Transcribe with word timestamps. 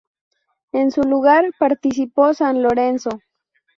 En 0.71 0.89
su 0.89 1.01
lugar, 1.03 1.53
participó 1.59 2.33
San 2.33 2.63
Lorenzo. 2.63 3.11